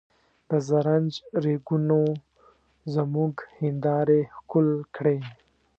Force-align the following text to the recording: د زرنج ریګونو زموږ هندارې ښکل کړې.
د 0.49 0.51
زرنج 0.67 1.11
ریګونو 1.43 2.01
زموږ 2.93 3.33
هندارې 3.59 4.19
ښکل 4.35 4.67
کړې. 4.95 5.17